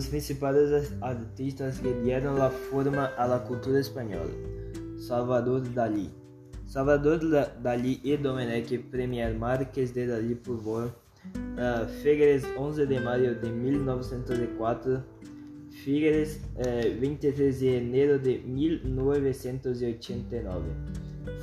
[0.00, 2.38] los principales artistas que dieron
[2.70, 4.30] forma a cultura española.
[4.96, 6.08] Salvador Dalí.
[6.64, 7.20] Salvador
[7.62, 10.90] Dalí e Domenech Premier Marques de Dalí por uh,
[12.02, 15.04] Figueres 11 de maio de 1904
[15.84, 20.64] Figueres uh, 23 de janeiro de 1989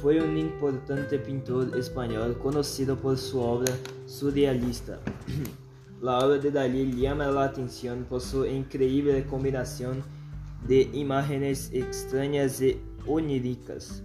[0.02, 5.00] Foi um importante pintor espanhol conhecido por sua obra surrealista.
[6.00, 10.04] La obra de Dalí llama la atención por su increíble combinación
[10.68, 14.04] de imágenes extrañas y oníricas,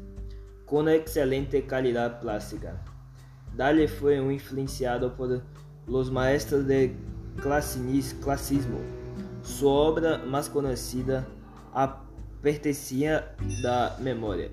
[0.65, 2.83] con excelente calidad plástica.
[3.55, 5.43] Dalí fue un influenciado por
[5.87, 6.95] los maestros del
[7.43, 8.79] clasicismo.
[9.43, 11.27] Su obra más conocida
[12.41, 14.49] pertencía da memoria.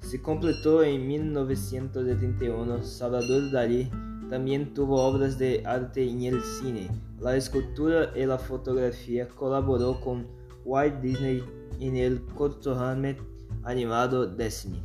[0.00, 2.84] Se completó en 1971.
[2.84, 3.90] Salvador Dalí
[4.30, 6.88] También tuvo obras de arte en el cine,
[7.20, 9.28] la escultura y la fotografía.
[9.28, 10.26] Colaboró con
[10.64, 11.44] Walt Disney
[11.80, 14.80] en el cortometraje animado Destiny,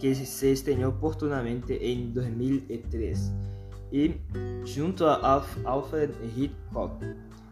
[0.00, 3.32] que se estrenó oportunamente en 2003,
[3.92, 4.14] y
[4.74, 7.02] junto a Alfred Hitchcock.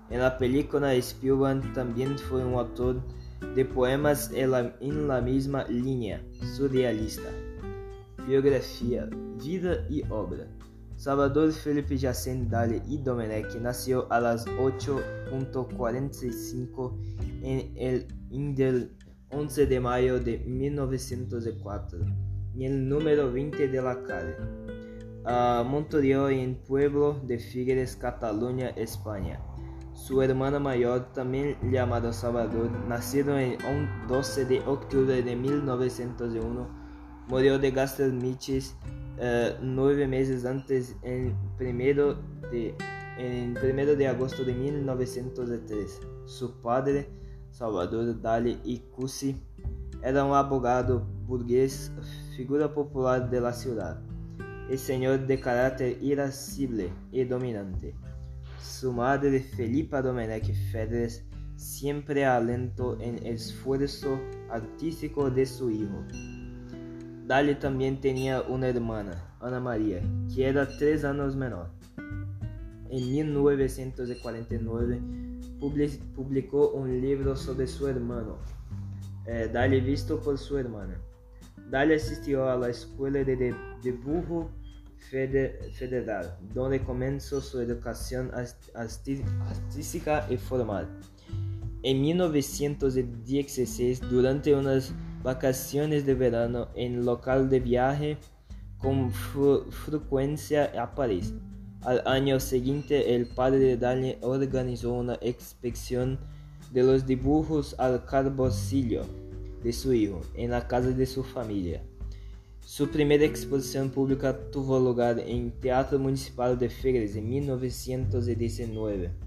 [0.09, 3.03] En la película Spielberg también fue un autor
[3.55, 6.23] de poemas en la, en la misma línea
[6.57, 7.29] surrealista.
[8.27, 9.09] Biografia,
[9.43, 10.47] vida e obra.
[10.97, 16.99] Salvador Felipe Jacen Dali y Domenech nació a las 8.45
[17.43, 18.97] en el Indel
[19.31, 21.99] 11 de mayo de 1904,
[22.55, 24.35] en el número 20 de la calle.
[25.25, 29.43] Uh, Montorió en Pueblo de Figueres, Cataluña, España.
[29.93, 33.59] Su hermana mayor, también llamada Salvador, nacido el
[34.09, 36.87] 12 de octubre de 1901,
[37.29, 38.63] Murió de gastrite
[39.17, 42.75] uh, nueve meses antes, em 1 de,
[43.19, 46.01] em 1 de agosto de 1903.
[46.27, 47.09] Su padre,
[47.51, 49.41] Salvador Dali e Cussi,
[50.03, 51.91] era um abogado burguês,
[52.37, 54.01] figura popular de la ciudad,
[54.69, 57.95] e senhor de caráter irascible e dominante.
[58.59, 61.25] Su madre, Felipa Domenech Fedres,
[61.57, 64.21] sempre alentó en el esfuerzo
[64.51, 66.05] artístico de su hijo.
[67.27, 69.05] Dali também tinha uma irmã,
[69.41, 70.01] Ana Maria,
[70.33, 71.69] que era três anos menor.
[72.89, 75.03] Em 1949,
[76.15, 78.39] publicou um livro sobre seu irmão,
[79.27, 80.87] eh, Dali visto por sua irmã.
[81.69, 84.49] Dali assistiu à Escola de Dibujo
[85.01, 88.31] Federal, onde começou sua educação
[88.73, 90.87] artística e formal.
[91.83, 98.19] Em 1916, durante umas vacaciones de verano en local de viaje
[98.79, 101.35] con frecuencia a París.
[101.83, 106.19] Al año siguiente, el padre de Daniel organizó una inspección
[106.73, 109.03] de los dibujos al carboncillo
[109.63, 111.83] de su hijo en la casa de su familia.
[112.61, 119.26] Su primera exposición pública tuvo lugar en Teatro Municipal de Figueres en 1919.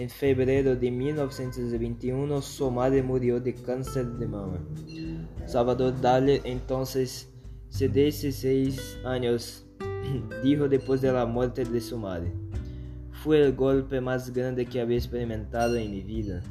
[0.00, 4.58] Em fevereiro de 1921, sua madre morreu de câncer de mama.
[5.46, 9.62] Salvador Dali, de 16 anos,
[10.42, 12.32] dijo depois da morte de sua madre:
[13.12, 16.42] Foi o golpe mais grande que havia experimentado em vida.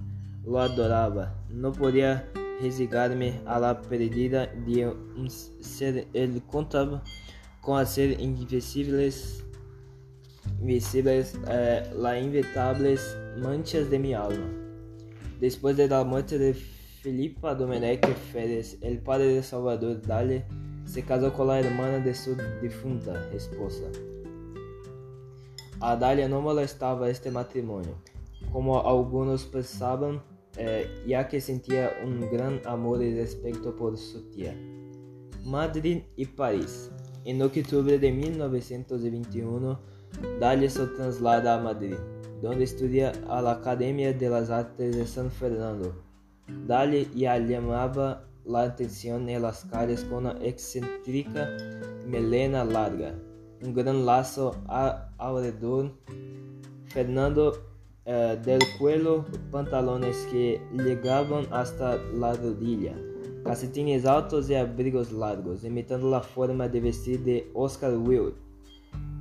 [0.46, 1.36] Lo adorava.
[1.50, 2.24] Não podia
[2.62, 6.08] resignar-me a la pérdida de um ser.
[6.14, 7.02] Ele contava
[7.64, 9.44] com a ser invisíveis
[10.62, 11.84] invisibles eh,
[12.22, 14.50] inevitables manchas de mi alma.
[15.40, 20.44] Después de la muerte de Filipa Domenech Férez, el padre de Salvador Dali
[20.86, 23.86] se casó con la hermana de su difunta esposa.
[25.82, 27.96] A Dália não molestava este matrimônio,
[28.52, 30.22] como alguns pensavam,
[30.58, 34.54] eh, já que sentia um grande amor e respeito por sua tia.
[35.46, 36.92] Madrid e Paris.
[37.26, 39.78] Em outubro de 1921,
[40.38, 41.98] Dalia se traslada a Madrid,
[42.42, 45.94] donde estudia a la Academia de las Artes de San Fernando.
[46.68, 51.50] Dalia ya llamaba la atención en las calles con una excéntrica
[52.08, 53.14] melena larga,
[53.62, 54.56] un gran lazo
[55.18, 55.92] alrededor,
[56.88, 57.54] Fernando
[58.06, 62.96] eh, del cuello, pantalones que llegaban hasta la rodilla,
[63.44, 68.49] calcetines altos y abrigos largos, imitando la forma de vestir de Oscar Wilde.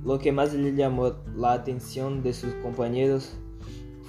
[0.03, 3.35] Lo que más le llamó la atención de sus compañeros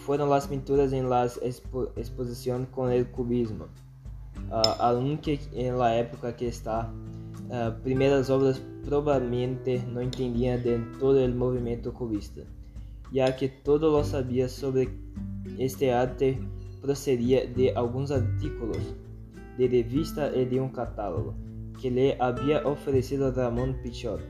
[0.07, 3.67] fueron las pinturas en la expo exposición con el cubismo,
[4.51, 6.93] uh, aunque en la época que está,
[7.49, 12.43] uh, primeras obras probablemente no entendían de todo el movimiento cubista,
[13.13, 14.89] ya que todo lo sabía sobre
[15.59, 16.39] este arte
[16.81, 18.95] procedia de alguns artículos
[19.59, 21.35] de revista e de um catálogo
[21.81, 24.21] que lhe havia oferecido Ramon Pichot,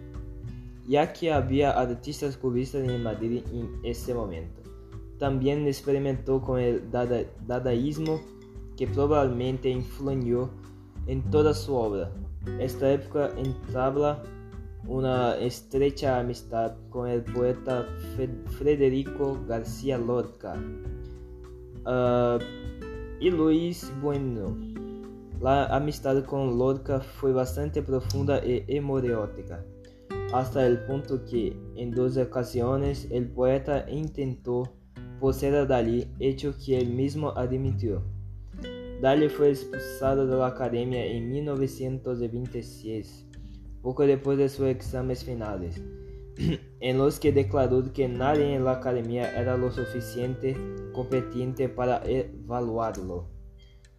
[0.91, 4.61] já que havia artistas cubistas em Madrid em esse momento.
[5.19, 8.21] Também experimentou com o dada dadaísmo,
[8.77, 10.51] que provavelmente influenciou
[11.07, 12.13] em toda sua obra.
[12.59, 14.23] Esta época entabla
[14.89, 17.87] uma estreita amistad com o poeta
[18.59, 20.55] Federico García Lorca
[21.87, 22.41] uh,
[23.21, 24.57] e Luis Bueno.
[25.43, 29.65] A amistad com Lorca foi bastante profunda e hemoriótica,
[30.33, 34.67] hasta el punto que, em duas ocasiões, o poeta intentou
[35.19, 38.01] poseer a Dalí, hecho que ele mesmo admitiu.
[39.01, 43.31] Dalí foi expulsado da academia em 1926
[43.83, 45.83] pouco depois de seus exames finais,
[46.81, 50.57] em los que declarou que nadie en la academia era lo suficiente
[50.93, 53.29] competente para evaluarlo.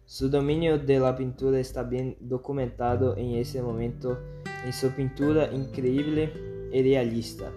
[0.04, 4.18] Su dominio de la pintura está bien documentado en ese momento
[4.64, 6.32] en su pintura increíble
[6.72, 7.52] y realista.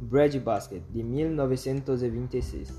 [0.00, 2.72] Bread Basket, de 1926.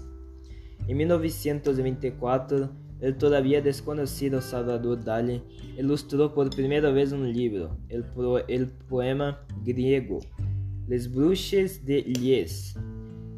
[0.88, 2.70] En 1924,
[3.00, 5.42] el todavía desconocido Salvador Dali
[5.78, 10.20] ilustró por primera vez el, pro, el poema griego
[10.88, 12.78] Les Bruches de Lies,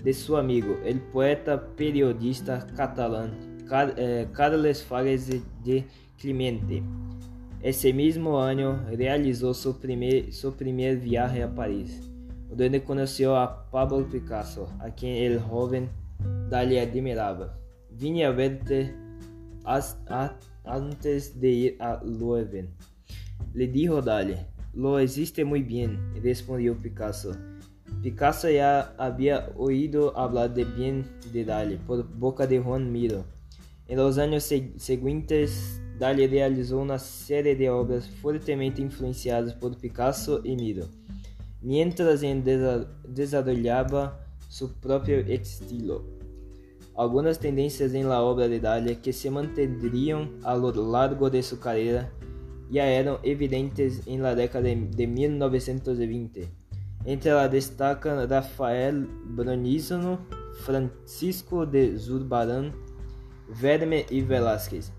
[0.03, 5.29] de su amigo, el poeta periodista catalán Car, eh, Carles Fares
[5.63, 5.85] de
[6.19, 6.83] Clemente.
[7.65, 11.99] Ese mismo año realizó su primer, su primer viaje a París,
[12.47, 15.89] donde conoció a Pablo Picasso, a quien el joven
[16.47, 17.57] Dali admiraba.
[17.89, 18.93] Vine a verte
[20.63, 22.69] antes de ir a Leuven.
[23.55, 24.35] Le dijo Dali.
[24.75, 27.35] Lo existe muy bien, respondió Picasso.
[28.03, 31.03] Picasso ya había oído hablar de bien
[31.33, 33.25] de Dali por boca de Juan Miro.
[33.87, 40.55] En los años seguintes, Dali realizó una serie de obras fuertemente influenciadas por Picasso y
[40.55, 40.87] Miro,
[41.61, 42.21] mientras
[43.07, 44.19] desarrollaba
[44.49, 46.15] su propio estilo.
[46.95, 51.59] algumas tendências em la obra de Dália que se mantendrían a lo largo de sua
[51.59, 52.11] carreira
[52.71, 56.49] já eram evidentes em la década de 1920.
[57.05, 60.19] Entre elas destacam Rafael Bronizono,
[60.63, 62.73] Francisco de Zurbarán,
[63.47, 64.91] Verme e Velázquez.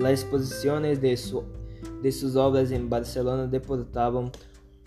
[0.00, 1.44] Las exposições de, su,
[2.02, 4.32] de suas obras em Barcelona deportavam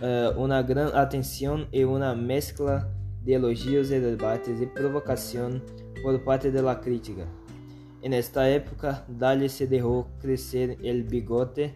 [0.01, 2.91] uh, uma grande atenção e uma mescla
[3.23, 5.61] de elogios y debates y provocación
[6.01, 7.27] por parte de la crítica.
[8.01, 11.75] En esta época, Dali se dejó crecer el bigote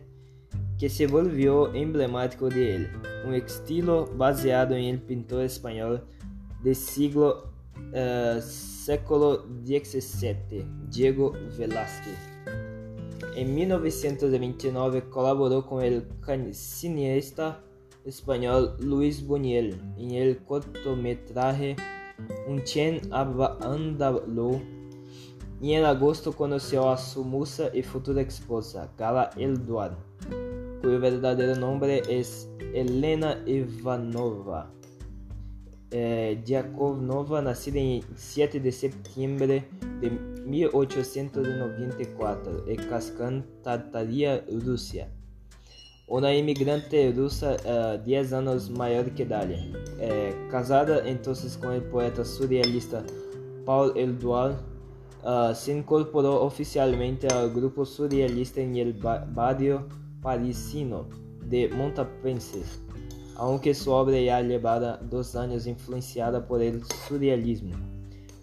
[0.79, 2.89] que se volvió emblemático de él,
[3.23, 6.03] un estilo baseado en el pintor español
[6.63, 7.51] del siglo
[7.93, 12.66] uh, século XVII, Diego Velázquez.
[13.37, 16.03] En 1929 colaboró con el
[16.55, 17.61] cineasta
[18.03, 21.75] español Luis Buñuel en el cortometraje
[22.47, 24.59] Un Chien Andalou
[25.61, 29.95] y en agosto conoció a su musa y futura esposa, Gala Elduar,
[30.81, 34.71] cuyo verdadero nombre es Elena Ivanova.
[35.91, 39.67] Eh, Diakovnova, nacida en 7 de septiembre
[40.01, 45.09] de 1894 en Kaskan, Tartaria, Rusia.
[46.07, 47.57] Uma imigrante russa
[48.05, 49.59] 10 uh, anos maior que Dalia.
[49.99, 53.03] É, casada então com o poeta surrealista
[53.65, 54.57] Paul Eluard,
[55.23, 59.85] uh, se incorporou oficialmente ao grupo surrealista em el barrio
[60.21, 61.09] parisino
[61.43, 62.63] de Montpensier,
[63.35, 67.96] aunque sua obra já levara dos anos influenciada por el surrealismo.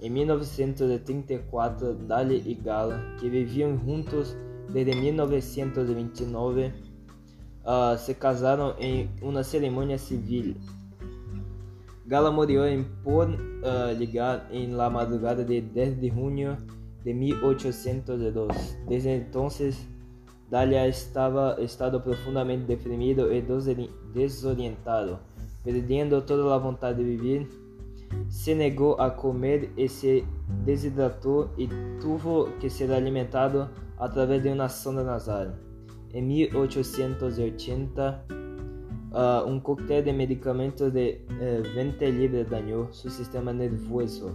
[0.05, 4.37] Em 1934, Dali e Gala, que viviam juntos
[4.71, 10.57] desde 1929, uh, se casaram em uma cerimônia civil.
[12.05, 16.59] Gala morreu em por uh, ligar em la madrugada de 10 de junho
[17.03, 18.77] de 1802.
[18.87, 19.49] Desde então,
[20.51, 23.43] Dalia estava estado profundamente deprimido e
[24.13, 25.19] desorientado,
[25.65, 27.64] perdendo toda a vontade de viver.
[28.29, 30.25] Se negou a comer e se
[30.65, 31.69] desidratou e
[32.01, 33.69] tuvo que ser alimentado
[33.99, 35.55] através de uma sonda nasal.
[36.13, 38.25] Em 1880,
[39.15, 44.33] uh, um coquetel de medicamentos de uh, vente libre dañou seu sistema nervoso,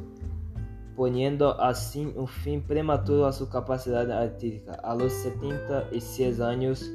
[0.96, 4.80] poniendo assim um fim prematuro a sua capacidade artística.
[4.84, 6.92] A los 76 anos,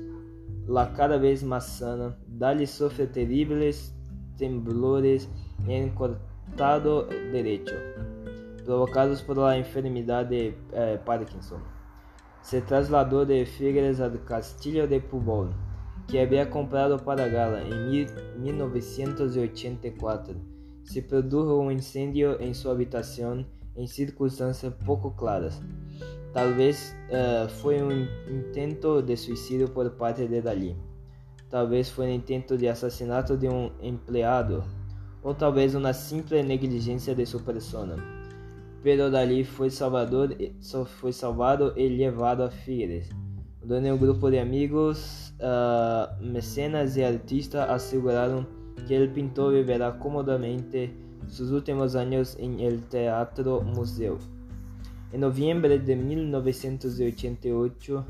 [0.66, 3.94] la cada vez mais sana, Dali sofre terríveis
[4.36, 5.28] temblores
[5.68, 5.90] em
[6.54, 7.74] cortado derecho.
[8.64, 11.60] provocados por la enfermedad de eh, Parkinson.
[12.42, 15.50] Se trasladó de Figueres al Castillo de Púbol,
[16.08, 17.90] que había comprado para Gala en
[18.40, 20.34] 1984.
[20.84, 25.60] Se produjo un incendio en su habitación en circunstancias poco claras.
[26.32, 30.76] Tal vez uh, fue un intento de suicidio por parte de Dalí.
[31.50, 34.64] Tal vez fue un intento de asesinato de un empleado.
[35.24, 37.96] O tal vez una simple negligencia de su persona.
[38.84, 40.36] Pero Dalí fue, salvador,
[41.00, 43.10] fue salvado y llevado a Figueres,
[43.62, 48.46] donde un grupo de amigos, uh, mecenas y artistas aseguraron
[48.86, 50.94] que el pintor viverá cómodamente
[51.26, 54.18] sus últimos años en el Teatro Museo.
[55.12, 58.04] En noviembre de 1988,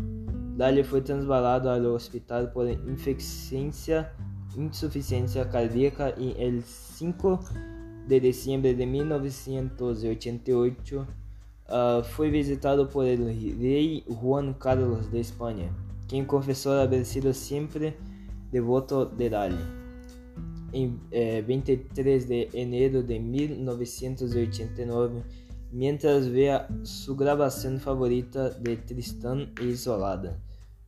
[0.57, 4.13] Dali fue trasladado al hospital por insuficiencia,
[4.57, 7.41] insuficiencia cardíaca y el 5
[8.09, 11.07] de diciembre de 1988
[11.69, 15.69] uh, fue visitado por el rey Juan Carlos de España,
[16.09, 17.97] quien confesó haber sido siempre
[18.51, 19.85] devoto de Dali
[20.75, 25.23] em eh, 23 de enero de 1989,
[25.71, 30.37] mientras veía su grabación favorita de Tristán e Isolada.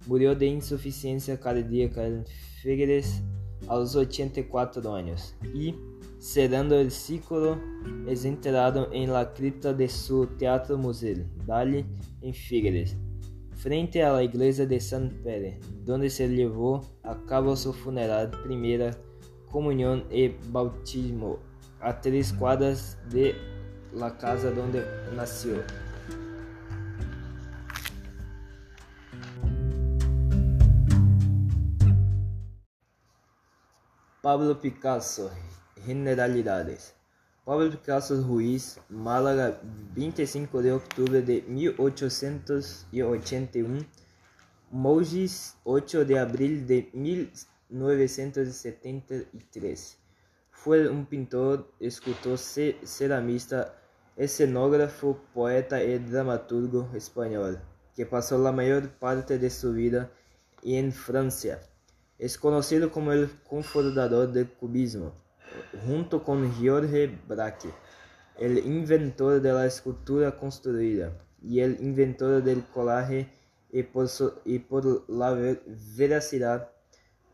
[0.07, 2.25] Murió de insuficiencia cardíaca en
[2.61, 3.23] Figueres
[3.69, 5.75] a los 84 años y,
[6.19, 7.59] cerrando el ciclo,
[8.07, 11.85] es enterrado en la cripta de su Teatro Museo, Dali,
[12.21, 12.97] en Figueres,
[13.53, 18.91] frente a la iglesia de San Pere, donde se llevó a cabo su funeral primera
[19.51, 21.39] comunhão e bautismo
[21.81, 23.35] a três quadras de
[23.93, 24.83] la casa onde
[25.15, 25.63] nasceu.
[34.27, 35.31] Pablo Picasso,
[35.85, 36.95] Generalidades.
[37.45, 39.61] Pablo Picasso Ruiz, Málaga,
[39.95, 43.87] 25 de outubro de 1881,
[44.69, 47.57] Mougis, 8 de abril de 1881.
[47.69, 49.99] 1973.
[50.51, 53.77] Fue un pintor, escultor, ceramista,
[54.17, 57.61] escenógrafo, poeta y dramaturgo español,
[57.95, 60.11] que pasó la mayor parte de su vida
[60.63, 61.61] en Francia.
[62.19, 65.13] Es conocido como el confundador del cubismo,
[65.87, 67.69] junto con George Braque,
[68.39, 73.29] el inventor de la escultura construida y el inventor del collage
[73.71, 74.09] y por,
[74.45, 75.33] y por la
[75.97, 76.71] veracidad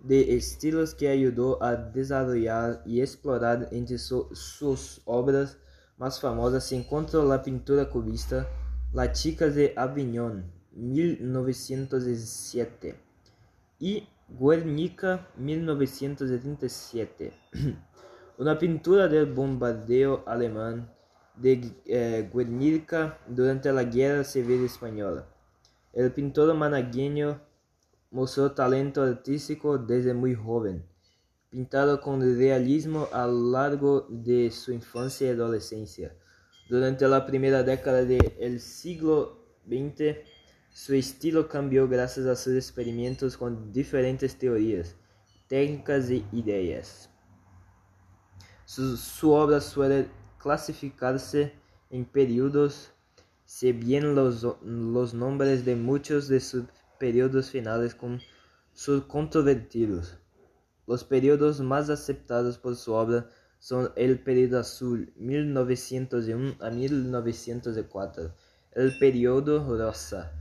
[0.01, 5.59] de estilos que ayudó a desarrollar y explorar entre su, sus obras
[5.97, 8.49] más famosas se encontró la pintura cubista
[8.93, 12.97] La chica de Avignon, 1907,
[13.79, 14.09] y
[14.39, 17.33] Guernica, 1937,
[18.39, 20.91] una pintura del bombardeo alemán
[21.37, 25.27] de eh, Guernica durante la Guerra Civil Española.
[25.93, 27.43] El pintor managueño
[28.11, 30.83] mostró talento artístico desde muy joven,
[31.51, 36.17] pintado con realismo a lo largo de su infancia y adolescencia.
[36.71, 40.17] Durante la primera década del siglo XX,
[40.75, 44.97] su estilo cambió gracias a sus experimentos con diferentes teorías,
[45.47, 47.11] técnicas y ideas.
[48.65, 51.53] Su, obra suele clasificarse
[51.91, 52.91] en periodos,
[53.45, 56.65] si bien los, los nombres de muchos de sus
[56.99, 58.23] períodos finales con
[58.73, 60.17] sus controvertidos.
[60.87, 68.35] Los períodos más aceptados por su obra son el período azul 1901 a 1904,
[68.73, 70.33] el período rosa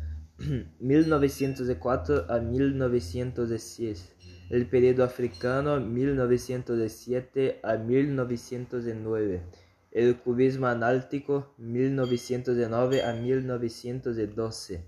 [0.79, 4.13] 1904 a 1906,
[4.50, 9.41] el período africano 1907 a 1909,
[9.91, 14.88] el cubismo analítico 1909 a 1912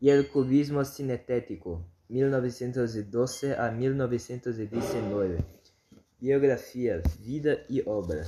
[0.00, 5.44] y el cubismo cinetético, 1912 a 1919.
[6.18, 8.26] Biografía, vida y obra.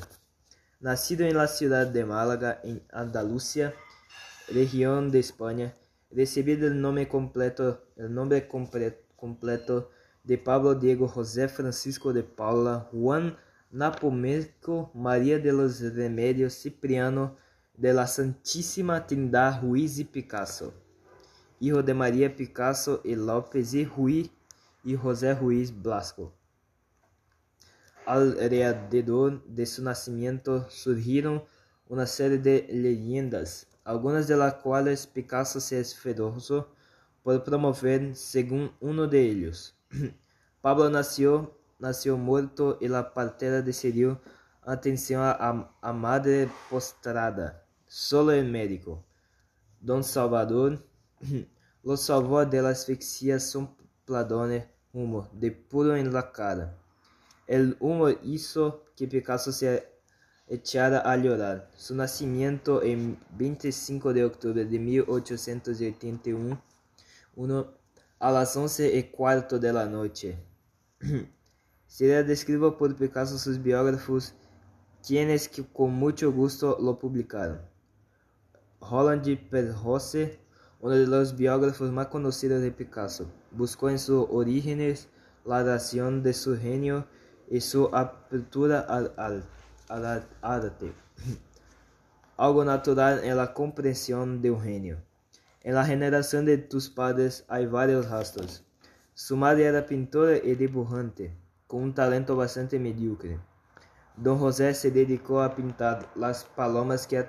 [0.81, 3.75] Nacido en la ciudad de Málaga, en Andalucía,
[4.49, 5.75] región de España,
[6.14, 9.90] recibido el nombre completo, el nombre completo
[10.25, 13.37] de Pablo Diego José Francisco de Paula Juan
[13.71, 17.37] Napoménico María de los Remedios Cipriano
[17.76, 20.75] de la Santísima Trindad Ruiz y Picasso
[21.62, 24.28] hijo de María Picasso y López y Ruiz
[24.83, 26.35] y José Ruiz Blasco.
[28.04, 31.45] Alrededor de su nacimiento surgieron
[31.88, 36.75] una serie de leyendas, algunas de las cuales Picasso se esforzó
[37.23, 39.77] por promover según uno de ellos.
[40.61, 44.21] Pablo nació, nació muerto y la partera decidió
[44.62, 47.67] atención a, a madre postrada.
[47.87, 49.05] Solo el médico,
[49.81, 50.85] Don Salvador,
[51.83, 56.79] lo salvó de la asfixia sopladone humo de puro en la cara.
[57.47, 59.92] El humo hizo que Picasso se
[60.53, 61.71] echara a llorar.
[61.77, 66.63] Su nacimiento en 25 de octubre de 1881
[68.19, 70.39] a las once y cuarto de la noche.
[71.87, 74.35] Sería descrito por Picasso sus biógrafos,
[75.07, 77.63] quienes que con mucho gusto lo publicaron.
[78.81, 80.39] Roland Perrose,
[80.81, 85.09] uno de los biógrafos más conocidos de Picasso, buscó en sus orígenes
[85.47, 87.07] la razón de su genio
[87.49, 89.45] y su apertura al, al,
[92.37, 94.99] algo natural en la comprensión de un genio.
[95.63, 98.65] En la generación de tus padres hay varios rastros.
[99.15, 103.39] Su madre era pintora y dibujante, con un talento bastante mediocre.
[104.17, 107.29] Don José se dedicó a pintar las palomas que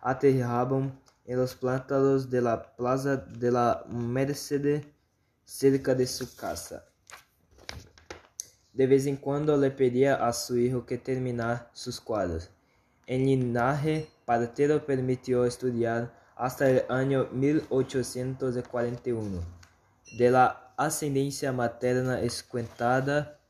[0.00, 4.84] aterraban en los plantados de la Plaza de la Merced
[5.44, 6.84] cerca de su casa.
[8.76, 12.50] De vez en cuando le pedía a su hijo que terminara sus cuadros.
[13.06, 19.40] En linaje partero permitió estudiar hasta el año 1841.
[20.18, 23.40] De la ascendencia materna escuentada,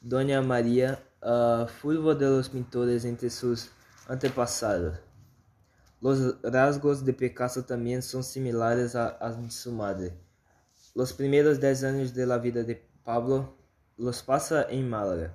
[0.00, 3.68] Doña María uh, fue de los pintores entre sus
[4.06, 5.00] antepasados.
[6.00, 10.14] Los rasgos de Picasso también son similares a, a su madre.
[10.94, 13.60] Los primeros diez años de la vida de Pablo
[13.96, 15.34] los pasa en Málaga.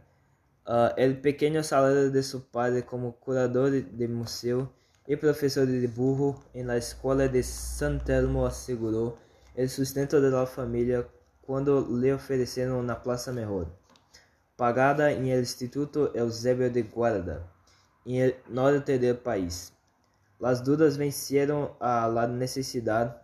[0.66, 4.74] Uh, el pequeño de su padre como curador de museo
[5.08, 9.18] e professor de dibujo em la escola de San Telmo assegurou
[9.56, 11.08] o sustento da família
[11.42, 13.68] quando lhe ofereceram uma plaza melhor,
[14.58, 17.42] pagada em el Instituto Eusebio de Guarda,
[18.06, 19.72] em el norte del país.
[20.40, 23.16] Las dudas vencieron a la necesidade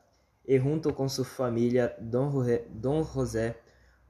[0.46, 3.56] e junto com sua família, Don, José, Don José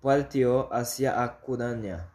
[0.04, 2.12] partió hacia a Curanha,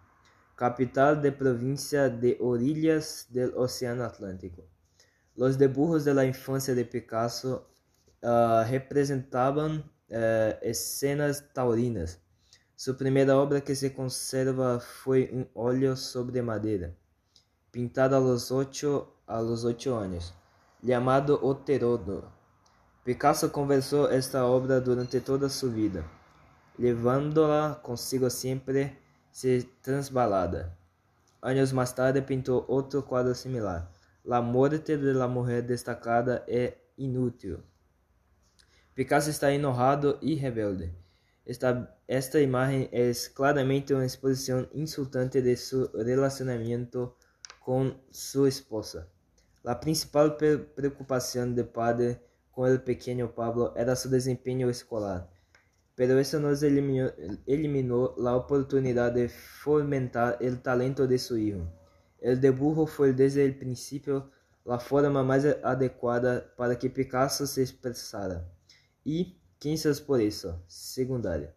[0.54, 4.62] capital de província de orilhas del Océano Atlântico.
[5.34, 7.70] Los dibujos de la infancia de Picasso
[8.22, 12.20] uh, representaban uh, escenas taurinas.
[12.76, 16.94] Su primera obra que se conserva fue un óleo sobre madera,
[17.70, 20.34] pintado a los ocho, a los ocho años,
[20.82, 22.30] llamado Oterodo.
[23.02, 26.04] Picasso conversó esta obra durante toda su vida,
[26.78, 28.98] llevándola consigo siempre
[29.30, 30.76] se transbalada.
[31.40, 33.88] Años más tarde pintó otro cuadro similar
[34.24, 37.62] La muerte de la mujer destacada é inútil.
[38.94, 40.92] Picasso está enojado e rebelde.
[41.46, 47.16] Esta, esta imagen es claramente una exposición insultante de su relacionamiento
[47.64, 49.06] con su esposa.
[49.62, 55.30] La principal preocupación del padre con el pequeño Pablo era su desempeño escolar,
[55.98, 57.10] pero eso no eliminó,
[57.44, 61.66] eliminó la oportunidad de fomentar el talento de su hijo.
[62.20, 64.30] El dibujo foi desde o princípio
[64.68, 68.46] a forma mais adequada para que Picasso se expressara.
[69.04, 71.52] E, quem sabe por isso, secundária.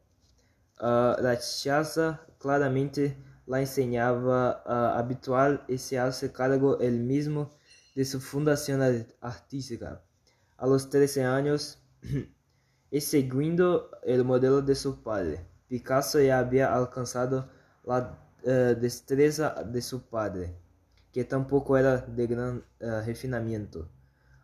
[0.80, 7.51] Uh, Ratchasa claramente la enseñaba a habitual e se hace cargo el mismo
[7.95, 8.82] de su fundación
[9.21, 10.01] artística.
[10.58, 11.77] A los 13 años,
[12.91, 17.49] y seguindo el modelo de su padre, Picasso ya había alcanzado
[17.86, 18.49] la uh,
[18.80, 20.54] destreza de su padre,
[21.13, 23.88] que tampoco era de gran uh, refinamiento.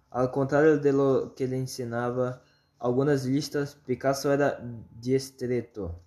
[0.10, 2.41] Al contrario de lo que le enseñaba
[2.79, 4.57] algunas listas, Picasso era
[4.99, 5.99] diestreto.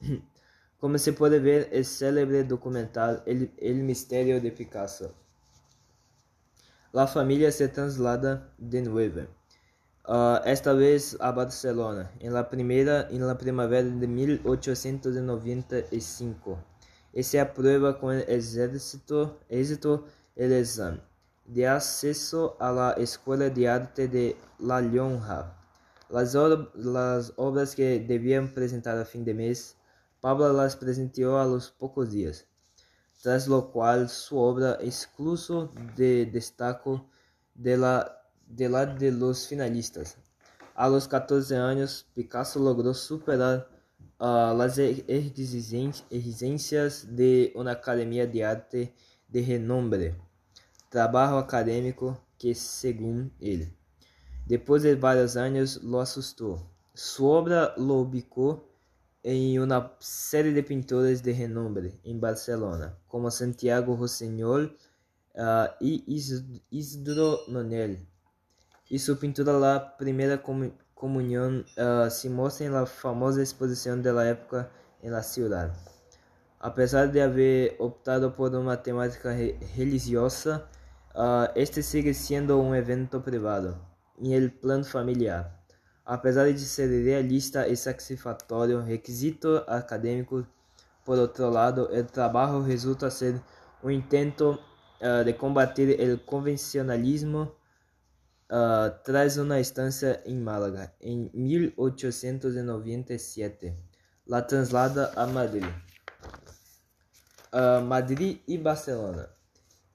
[0.78, 5.14] Como se puede ver el célebre documental El, el Misterio de Picasso.
[6.92, 9.22] La familia se traslada de nuevo,
[10.08, 16.58] uh, esta vez a Barcelona, en la primera en la primavera de 1895
[17.12, 21.00] e se aprueba con éxito, éxito el examen
[21.46, 25.56] de acceso a la Escuela de Arte de La Llonja.
[26.08, 26.34] Las,
[26.74, 29.76] las obras que debían presentar a fin de mes,
[30.20, 32.46] Pablo las presentó a los pocos días,
[33.22, 37.08] tras lo cual su obra excluso de destaco
[37.54, 38.15] de la,
[38.46, 40.16] de la de los finalistas.
[40.74, 43.68] A los 14 años, Picasso logró superar
[44.20, 48.94] uh, las exigências de uma academia de arte
[49.28, 50.14] de renombre,
[50.90, 53.72] trabalho acadêmico que, segundo ele,
[54.46, 56.60] depois de vários anos, lo assustou.
[56.94, 58.70] Sua obra lo ubicou
[59.24, 66.04] em uma série de pintores de renombre em Barcelona, como Santiago Rossignol uh, e
[66.70, 67.96] Isidro Nonel.
[68.88, 70.42] Y su pintura La Primera
[70.94, 74.70] Comunión uh, se muestra en la famosa exposición de la época
[75.02, 75.72] en la ciudad.
[76.60, 79.36] A pesar de haber optado por uma temática
[79.76, 80.68] religiosa,
[81.14, 83.76] uh, este sigue sendo um evento privado,
[84.18, 85.52] em el plano familiar.
[86.04, 90.46] Apesar de ser realista e satisfatório, requisito acadêmico,
[91.04, 93.40] por outro lado, o trabalho resulta ser
[93.82, 94.58] um intento
[95.00, 97.52] uh, de combater o convencionalismo
[98.50, 103.74] uh, tras uma estância em Málaga, em 1897.
[104.26, 105.66] La traslada a Madrid.
[107.52, 109.28] Uh, Madrid y Barcelona.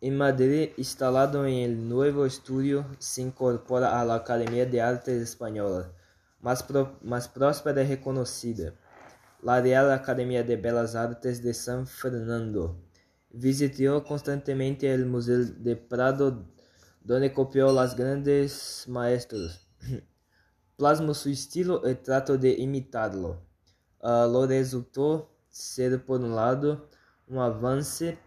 [0.04, 5.92] En Madrid, instalado en el nuevo estudio, se incorpora a la Academia de Artes Española,
[6.40, 8.74] más, pro, más próspera y reconocida,
[9.44, 12.82] la Real Academia de Belas Artes de San Fernando.
[13.30, 16.48] Visitó constantemente el Museo de Prado,
[17.04, 19.68] donde copió los grandes maestros.
[20.78, 23.42] Plasmó su estilo y trató de imitarlo.
[24.00, 26.90] Uh, lo resultó ser, por un lado,
[27.28, 28.18] um avanço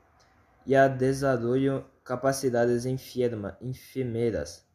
[0.66, 4.66] e a desenvolvimento capacidades enferma, enfermeiras,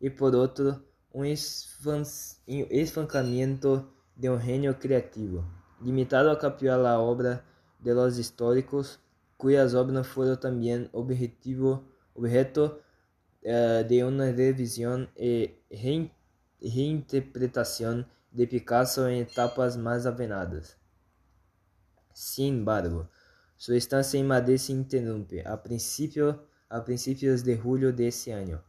[0.00, 5.44] e por outro, um esfancamento de um gênio criativo,
[5.80, 7.44] limitado a capturar a obra
[7.78, 8.98] de los históricos,
[9.38, 12.80] cujas obras foram também objetivo, objeto
[13.44, 15.54] uh, de uma revisão e
[16.60, 20.76] reinterpretação de Picasso em etapas mais avenadas.
[22.12, 23.08] Sin embargo,
[23.56, 28.62] Su estancia en Madrid se interrumpe a, principio, a principios de julio de ese año.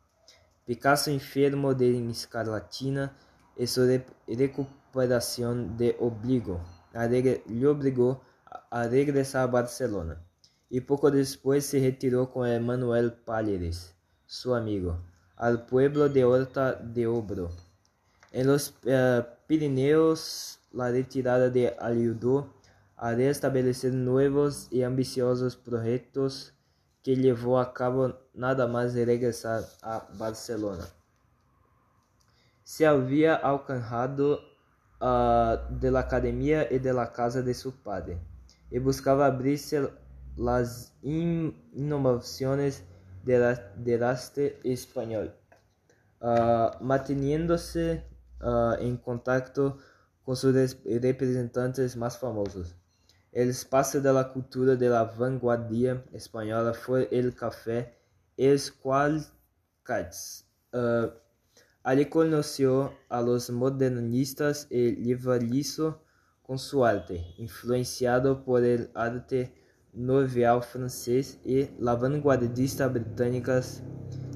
[0.65, 3.17] Picasso, enfermo de escarlatina,
[3.57, 3.85] y su
[4.27, 6.61] recuperación de obligo,
[6.93, 8.21] le obligó
[8.69, 10.23] a regresar a Barcelona,
[10.69, 13.94] y poco después se retiró con Manuel Palleres,
[14.25, 14.97] su amigo,
[15.35, 17.51] al pueblo de Horta de Obro.
[18.31, 22.53] En los uh, Pirineos, la retirada de ayudó
[22.97, 26.53] a restabelecer novos e ambiciosos projetos
[27.03, 30.88] que levou a cabo nada mais de regressar a Barcelona.
[32.63, 34.39] Se havia alcançado
[34.99, 38.17] uh, de la academia e de la casa de seu padre
[38.71, 39.88] e buscava abrir-se
[40.35, 42.83] las inovações
[43.25, 45.33] del arte espanhol,
[46.21, 48.03] uh, manteniendo-se
[48.41, 49.77] uh, em contato
[50.23, 52.75] com seus representantes mais famosos.
[53.33, 57.97] El espacio de la cultura de la vanguardia española fue el café
[58.38, 59.31] Esqualcats.
[60.73, 61.11] Uh,
[61.83, 66.01] allí conoció a los modernistas y llevalizo
[66.43, 69.53] con su arte, influenciado por el arte
[69.95, 73.62] nouveau francés y la vanguardista británica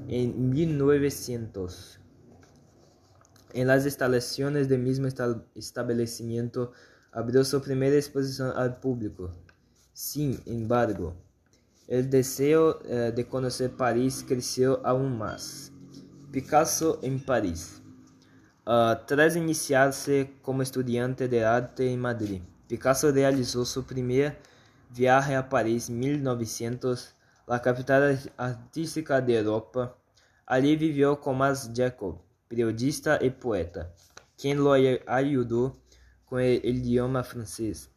[0.08, 2.00] en 1900.
[3.52, 5.08] En las instalaciones del mismo
[5.54, 6.72] establecimiento
[7.12, 9.30] abriu sua primeira exposição ao público.
[9.92, 11.14] Sin embargo,
[11.88, 15.72] o desejo eh, de conhecer Paris cresceu aún mais.
[16.30, 17.82] Picasso em Paris.
[18.64, 24.38] Uh, tras iniciar-se como estudante de arte em Madrid, Picasso realizou sua primeira
[24.90, 27.14] viagem a Paris em 1900,
[27.46, 28.02] a capital
[28.36, 29.96] artística da Europa.
[30.46, 33.92] Ali viveu com Max Jacob, periodista e poeta,
[34.36, 34.68] quem o
[35.06, 35.76] ajudou
[36.26, 37.88] com o idioma francês.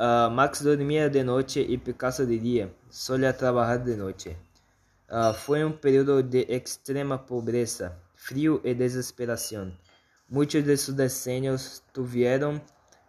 [0.00, 4.36] Uh, Max dormia de noite e Picasso de dia, solía trabalhar de noite.
[5.08, 9.72] Uh, foi um período de extrema pobreza, frio e desesperação.
[10.28, 12.60] Muitos de seus desenhos tiveram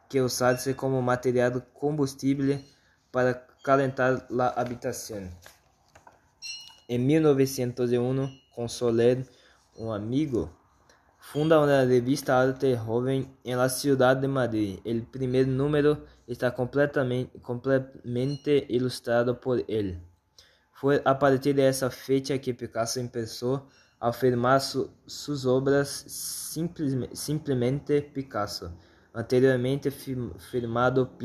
[0.09, 2.59] que usar-se como material combustível
[3.11, 5.29] para calentar a habitação.
[6.87, 9.25] Em 1901, com Soler,
[9.77, 10.49] um amigo,
[11.23, 14.79] Funda una revista Arte Joven en la ciudad de Madrid.
[14.83, 20.01] El primer número está completamente, completamente ilustrado por él.
[20.73, 23.65] Fue a partir de esa fecha que Picasso empezó
[23.99, 28.75] a firmar su, sus obras simple, simplemente Picasso,
[29.13, 31.17] anteriormente firmado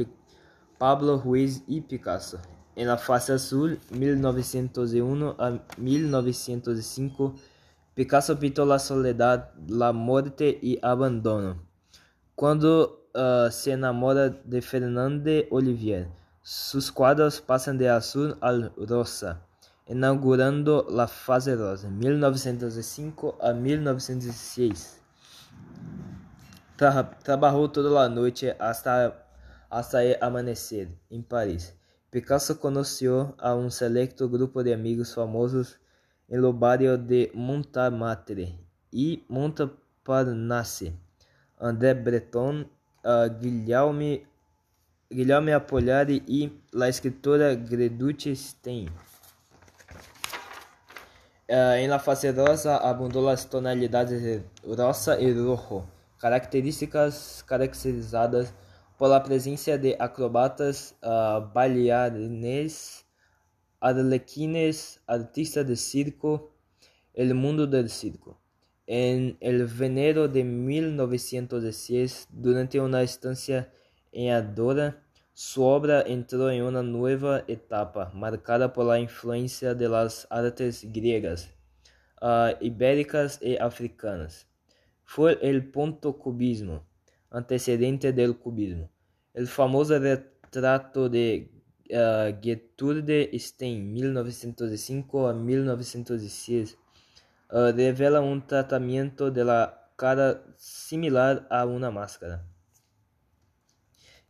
[0.79, 2.39] Pablo Ruiz y Picasso.
[2.75, 7.35] En la fase azul, 1901 a 1905,
[7.95, 11.57] Picasso pintou La Soledad, La Morte e Abandono.
[12.35, 16.07] Quando uh, se enamora de Fernande Olivier,
[16.43, 19.41] seus quadros passam de azul al rosa,
[19.89, 25.01] inaugurando la fase rosa, 1905 a 1906.
[26.77, 29.17] Tra trabalhou toda a noite hasta,
[29.71, 31.75] hasta el amanecer em Paris.
[32.11, 35.79] Picasso conheceu a um selecto grupo de amigos famosos
[36.29, 38.59] en barrio de Montmartre
[38.93, 40.93] e Montparnasse,
[41.61, 42.65] André Breton,
[43.05, 44.27] uh, Guilherme,
[45.11, 46.51] Guilherme Apollari e
[46.81, 48.89] a escritora Gertrude Stein.
[51.49, 55.87] Uh, em la fase rosa abundou las tonalidades rosa e rojo,
[56.19, 58.53] características caracterizadas
[58.97, 63.07] por la presencia de acrobatas, uh, bailarines,
[63.81, 66.53] arlequines, artistas de circo,
[67.13, 68.41] el mundo del circo.
[68.87, 73.73] En el de 1910, durante una estancia
[74.13, 75.03] en Adora,
[75.35, 81.53] su obra entró en una nueva etapa, marcada por la influencia de las artes griegas,
[82.23, 84.47] uh, ibéricas y africanas.
[85.05, 86.86] Fue el punto cubismo,
[87.31, 88.91] antecedente del cubismo.
[89.35, 91.51] El famoso retrato de
[91.91, 96.79] uh, Gertrude Stein, 1905 a 1906,
[97.51, 102.45] uh, revela un tratamiento de la cara similar a una máscara.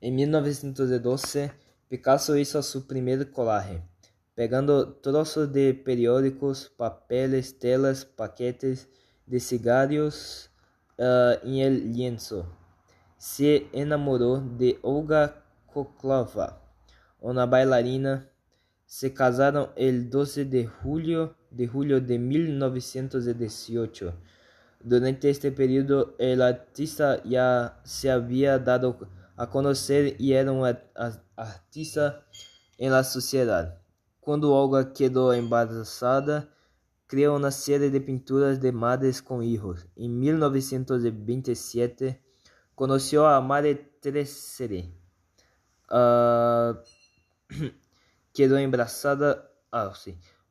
[0.00, 1.52] En 1912,
[1.88, 3.82] Picasso hizo su primer collage,
[4.35, 8.88] pegando trozos de periódicos, papeles, telas, paquetes
[9.24, 10.50] de cigarros
[10.98, 12.46] uh, en el lienzo.
[13.16, 16.61] Se enamoró de Olga Koklova,
[17.20, 18.29] una bailarina.
[18.85, 24.14] Se casaron el 12 de julio de julio de 1918.
[24.81, 28.98] Durante este periodo, el artista ya se había dado
[29.37, 30.66] a conocer y era un
[31.37, 32.26] artista
[32.79, 33.81] en la sociedad.
[34.20, 36.50] Cuando Olga quedó embarazada,
[37.07, 39.87] creó una serie de pinturas de madres con hijos.
[39.96, 42.22] En 1927,
[42.76, 44.94] conoció a Marie Tresere.
[45.90, 46.76] Uh,
[48.32, 49.50] quedó embarazada.
[49.72, 49.92] Ah.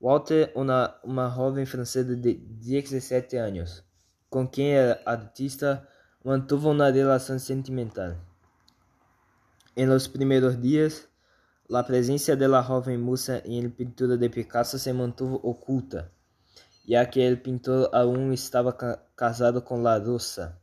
[0.01, 3.83] Walter, uma, uma jovem francesa de 17 anos,
[4.29, 5.87] com quem era artista,
[6.23, 8.15] mantuvo uma relação sentimental.
[9.75, 11.07] En los primeros días,
[11.67, 16.11] la presencia de la joven musa la pintura de Picasso se mantuvo oculta,
[16.85, 20.59] ya que el pintor aún estaba ca casado con la rusa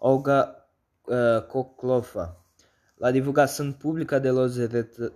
[0.00, 0.57] Olga
[1.08, 2.36] uh, Koklova.
[2.98, 4.56] La divulgación pública de los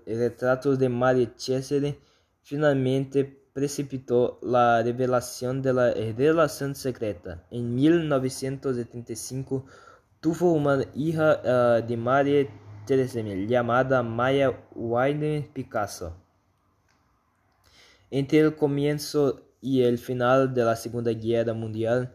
[0.07, 1.99] retratos de Maria Cesare
[2.43, 7.45] finalmente precipitó la revelación de la relación secreta.
[7.51, 9.65] En 1975
[10.21, 12.47] tuvo una hija uh, de Maria
[12.87, 16.17] Tresemme, llamada Maya Wilder Picasso.
[18.11, 22.13] Entre el comienzo y el final de la Segunda Guerra Mundial,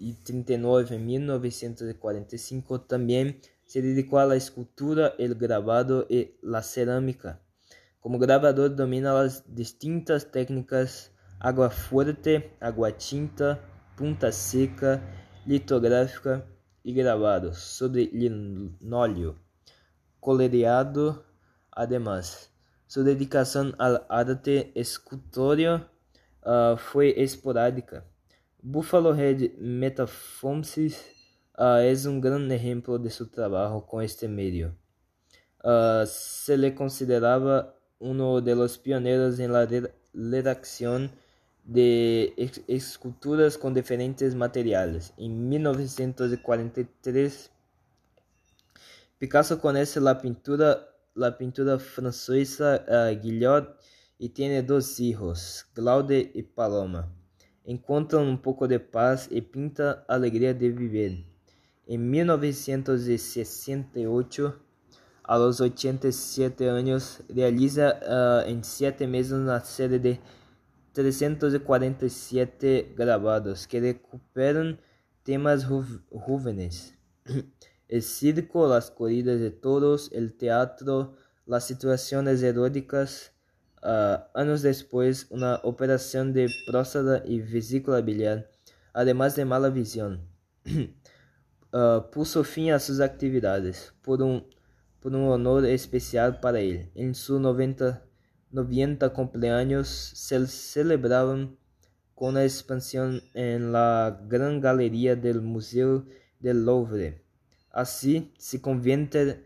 [0.00, 7.42] 1939-1945, también se dedicó a la escultura, el grabado y la cerámica.
[8.00, 13.60] Como grabador domina las distintas técnicas agua fuerte, agua tinta,
[13.96, 15.02] punta seca,
[15.46, 16.44] litográfica
[16.84, 19.36] e grabado sobre linóleo
[20.20, 21.24] coloreado.
[21.72, 22.52] Además,
[22.86, 25.86] su dedicación al arte escultórico
[26.44, 28.04] uh, fue esporádica.
[28.62, 31.02] Buffalo Red Metaphomsis
[31.58, 34.76] uh, es un gran ejemplo de su trabajo con este medio.
[35.64, 39.66] Uh, se le consideraba uno de los pioneros en la
[40.12, 41.10] redacción
[41.64, 42.34] de
[42.66, 45.14] esculturas con diferentes materiales.
[45.16, 47.50] En 1943,
[49.18, 53.80] Picasso conoce la pintura, la pintura francesa uh, Guillot
[54.18, 57.10] y tiene dos hijos, Claude y Paloma.
[57.70, 61.24] Encuentran un poco de paz y pinta alegría de vivir.
[61.86, 64.60] En 1968,
[65.22, 70.18] a los 87 años, realiza uh, en siete meses una serie de
[70.94, 74.76] 347 gravados que recuperam
[75.22, 76.98] temas jóvenes.
[77.86, 81.14] El circo, las corridas de toros, el teatro,
[81.46, 83.32] las situaciones eróticas.
[83.82, 88.50] Uh, anos después, una operación de próstata y vesícula biliar,
[88.92, 90.28] además de mala visión.
[91.72, 94.46] uh, puso fin a sus actividades por un,
[95.00, 96.90] por un honor especial para él.
[96.94, 98.04] En su 90
[98.52, 101.56] 90 cumpleaños se celebraron
[102.16, 106.04] con una expansión en la Gran Galería del Museo
[106.40, 107.22] del Louvre.
[107.70, 109.44] Así se convierte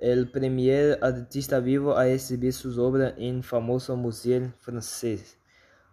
[0.00, 5.36] el primer artista vivo a exhibir sus obras en famoso museo francés.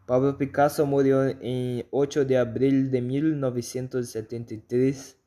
[0.06, 5.17] Pablo Picasso murió en 8 de abril de 1973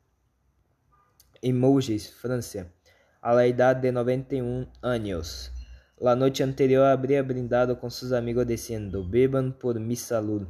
[1.43, 2.73] en Mougis, Francia,
[3.21, 5.53] a la edad de 91 años.
[5.99, 10.49] La noche anterior habría brindado con sus amigos diciendo, beban por mi salud.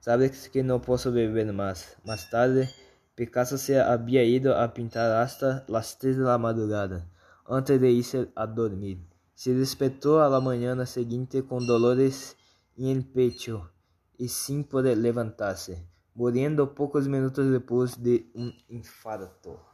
[0.00, 1.98] Sabes que no puedo beber más.
[2.04, 2.70] Más tarde,
[3.14, 7.04] Picasso se había ido a pintar hasta las tres de la madrugada,
[7.48, 9.04] antes de irse a dormir.
[9.34, 12.36] Se despertó a la mañana siguiente con dolores
[12.76, 13.70] el pecho
[14.16, 19.64] y sin poder levantarse, muriendo pocos minutos después de un infarto.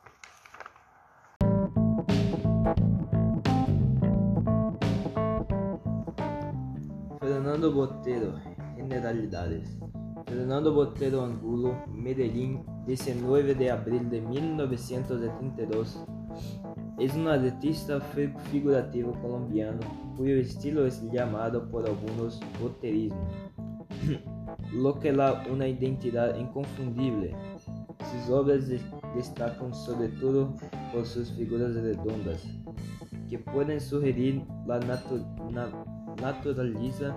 [7.20, 8.34] Fernando Botero,
[8.76, 9.78] Generalidades.
[10.26, 16.04] Fernando Botero Angulo, Medellín, 19 de abril de 1932,
[16.98, 18.00] es un artista
[18.50, 19.80] figurativo colombiano
[20.16, 23.28] cuyo estilo es llamado por algunos boterismo,
[24.72, 27.34] lo que da una identidad inconfundible.
[27.98, 28.68] Sus obras
[29.16, 30.54] destacan sobre todo
[30.92, 32.46] por sus figuras redondas,
[33.28, 34.78] que pueden sugerir la
[36.20, 37.16] naturaleza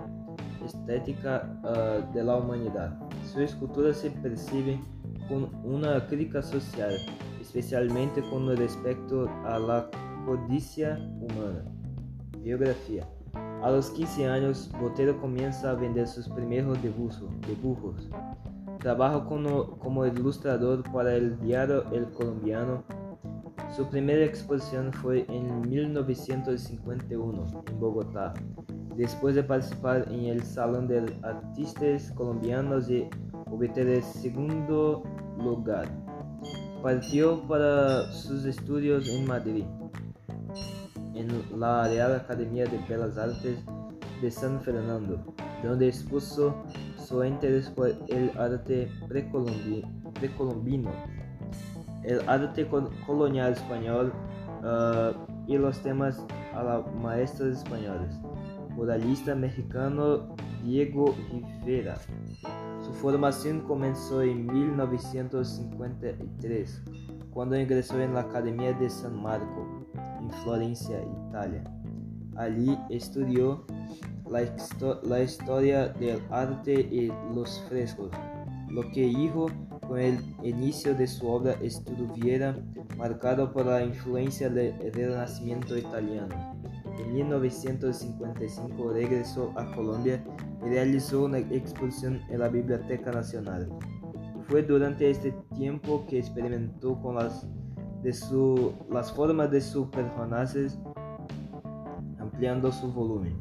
[0.64, 2.98] estética uh, de la humanidad.
[3.32, 4.80] Su escultura se percibe
[5.28, 6.92] con una crítica social,
[7.48, 9.90] especialmente con respecto a la
[10.26, 11.64] codicia humana.
[12.42, 13.08] Biografía.
[13.62, 18.10] A los 15 años, Botero comienza a vender sus primeros dibujos.
[18.80, 22.84] Trabaja como, ilustrador para el diario El Colombiano.
[23.74, 28.34] Su primera exposición fue en 1951 en Bogotá,
[28.94, 33.08] después de participar en el Salón de Artistas Colombianos y
[33.50, 35.02] obtener segundo
[35.38, 36.07] lugar.
[36.82, 39.64] Partió para sus estudios en Madrid,
[41.14, 43.58] en la Real Academia de Bellas Artes
[44.22, 46.54] de San Fernando, donde expuso
[46.96, 50.90] su interés por el arte precolombino,
[52.04, 52.68] el arte
[53.06, 54.12] colonial español
[54.62, 55.12] uh,
[55.46, 58.14] y los temas a los maestros españoles.
[58.70, 61.14] Muralista mexicano Diego
[61.64, 61.96] Rivera.
[62.88, 66.82] Su formación comenzó en 1953,
[67.34, 69.84] cuando ingresó en la Academia de San Marco,
[70.18, 70.98] en Florencia,
[71.28, 71.62] Italia.
[72.34, 73.66] Allí estudió
[74.30, 74.40] la,
[75.22, 78.10] historia del arte y los frescos,
[78.70, 79.48] lo que hizo
[79.86, 82.56] con el inicio de su obra estuviera
[82.96, 86.56] marcado por la influencia del Renacimiento italiano.
[86.98, 90.22] En 1955 regresó a Colombia
[90.64, 93.68] y realizó una exposición en la Biblioteca Nacional.
[94.48, 97.46] Fue durante este tiempo que experimentó con las,
[98.02, 100.78] de su, las formas de sus personajes,
[102.18, 103.36] ampliando su volumen.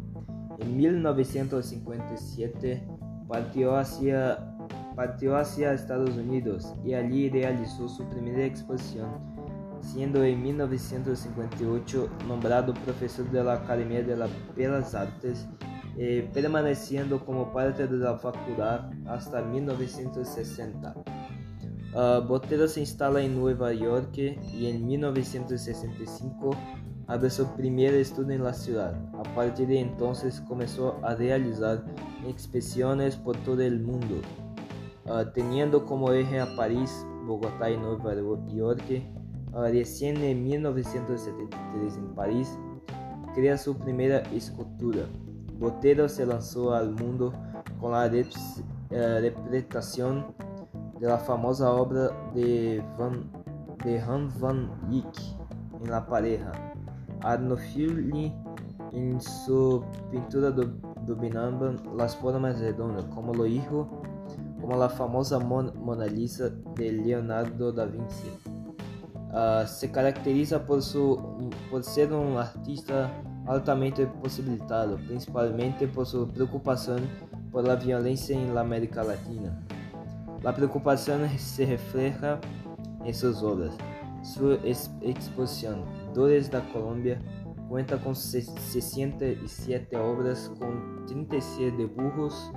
[0.60, 2.88] En 1957
[3.28, 4.56] partió hacia,
[4.96, 9.37] partió hacia Estados Unidos y allí realizó su primera exposición
[9.82, 15.48] siendo en 1958 nombrado profesor de la Academia de las Bellas Artes,
[15.98, 20.96] eh, permaneciendo como parte de la facultad hasta 1960.
[21.94, 26.52] Uh, Botero se instala en Nueva York y en 1965
[27.08, 28.94] abre su primer estudio en la ciudad.
[29.16, 31.84] A partir de entonces comenzó a realizar
[32.28, 34.22] expediciones por todo el mundo,
[35.06, 38.14] uh, teniendo como eje a París, Bogotá y Nueva
[38.54, 38.84] York
[39.66, 42.60] Recién en 1973 en París,
[43.34, 45.06] crea su primera escultura.
[45.58, 47.34] Botero se lanzó al mundo
[47.82, 48.24] con la eh,
[48.92, 50.28] representación
[51.00, 53.32] de la famosa obra de, Van,
[53.84, 55.18] de Han van Eyck
[55.84, 56.52] en la pareja.
[57.22, 58.32] Arnolfini
[58.92, 60.52] en su pintura
[61.08, 63.90] dominaban las formas redondas, como lo hizo
[64.62, 68.28] como la famosa Mona Lisa de Leonardo da Vinci.
[69.38, 71.20] Uh, se caracteriza por, su,
[71.70, 73.12] por ser um artista
[73.46, 76.98] altamente possibilitado, principalmente por sua preocupação
[77.52, 79.64] por la violência la América Latina.
[80.42, 82.40] La preocupação se refleja
[83.06, 83.78] em suas obras.
[84.24, 84.60] Sua
[85.04, 85.86] exposição
[86.16, 87.22] Dores da Colômbia
[87.70, 92.52] conta com 67 obras com 36 dibujos,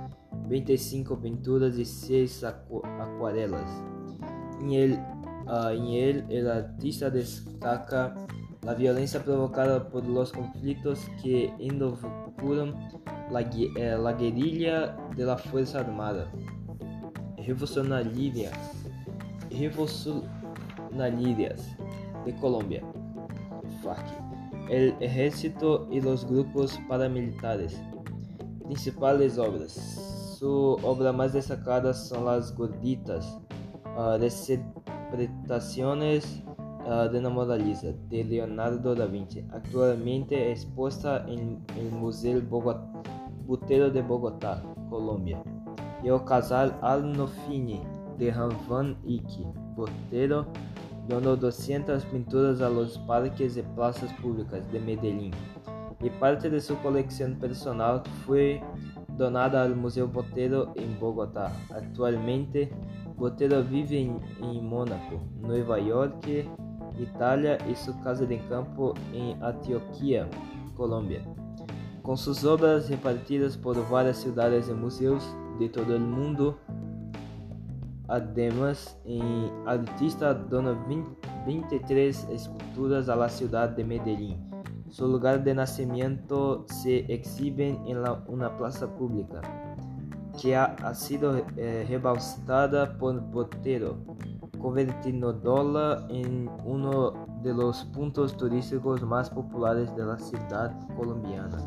[0.47, 3.69] 25 pinturas e 6 aquarelas.
[4.59, 4.77] Em
[5.51, 8.15] Uh, en él, el artista destaca
[8.61, 12.73] la violencia provocada por los conflictos que involucran
[13.29, 16.31] la, eh, la guerrilla de la Fuerza Armada.
[17.35, 18.53] Revolucionarias,
[19.49, 21.77] revolucionarias
[22.25, 22.81] de Colombia,
[23.83, 24.05] FARC,
[24.69, 27.77] el ejército y los grupos paramilitares.
[28.63, 29.73] Principales obras.
[30.39, 33.37] Su obra más destacada son las gorditas,
[33.97, 34.17] uh,
[35.11, 36.41] Interpretaciones
[36.85, 42.87] uh, de la Mona Lisa de Leonardo da Vinci, actualmente expuesta en el Museo Bogotá,
[43.45, 45.43] Butero de Bogotá, Colombia.
[46.01, 47.81] y el Casal Arnolfini
[48.17, 48.31] de
[48.69, 49.27] van Eyck,
[49.75, 50.45] Botero,
[51.09, 55.33] donó 200 pinturas a los parques y plazas públicas de Medellín,
[55.99, 58.61] y parte de su colección personal fue
[59.17, 61.51] donada al Museo Botero en Bogotá.
[61.75, 62.71] Actualmente,
[63.21, 66.25] Botero vive en, en Mónaco, Nueva York,
[66.99, 70.27] Italia y su casa de campo en Antioquia,
[70.75, 71.23] Colombia.
[72.01, 76.57] Con sus obras repartidas por varias ciudades y museos de todo el mundo,
[78.07, 80.75] además, el artista dona
[81.45, 84.49] 23 esculturas la ciudad de Medellín.
[84.89, 89.41] Su lugar de nacimiento se exhibe en la, una plaza pública
[90.39, 91.85] que ha, sido eh,
[92.99, 93.97] por Botero,
[94.59, 96.81] convertindo Dola em um
[97.41, 101.65] dos pontos turísticos mais populares de la ciudad colombiana.